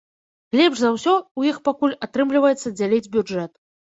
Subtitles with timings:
[0.59, 3.51] Лепш за ўсё ў іх пакуль атрымліваецца дзяліць бюджэт.